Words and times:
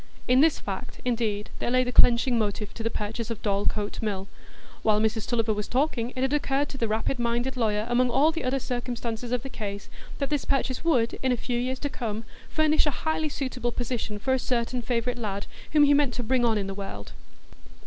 In 0.27 0.39
this 0.41 0.59
fact, 0.59 0.99
indeed, 1.05 1.51
there 1.59 1.69
lay 1.69 1.83
the 1.83 1.91
clenching 1.91 2.39
motive 2.39 2.73
to 2.73 2.81
the 2.81 2.89
purchase 2.89 3.29
of 3.29 3.43
Dorlcote 3.43 4.01
Mill. 4.01 4.27
While 4.81 4.99
Mrs 4.99 5.27
Tulliver 5.27 5.53
was 5.53 5.67
talking, 5.67 6.09
it 6.15 6.23
had 6.23 6.33
occurred 6.33 6.69
to 6.69 6.77
the 6.79 6.87
rapid 6.87 7.19
minded 7.19 7.55
lawyer, 7.55 7.85
among 7.87 8.09
all 8.09 8.31
the 8.31 8.43
other 8.43 8.57
circumstances 8.57 9.31
of 9.31 9.43
the 9.43 9.47
case, 9.47 9.89
that 10.17 10.31
this 10.31 10.43
purchase 10.43 10.83
would, 10.83 11.19
in 11.21 11.31
a 11.31 11.37
few 11.37 11.59
years 11.59 11.77
to 11.81 11.89
come, 11.91 12.23
furnish 12.49 12.87
a 12.87 13.01
highly 13.05 13.29
suitable 13.29 13.71
position 13.71 14.17
for 14.17 14.33
a 14.33 14.39
certain 14.39 14.81
favourite 14.81 15.19
lad 15.19 15.45
whom 15.73 15.83
he 15.83 15.93
meant 15.93 16.15
to 16.15 16.23
bring 16.23 16.43
on 16.45 16.57
in 16.57 16.65
the 16.65 16.73
world. 16.73 17.11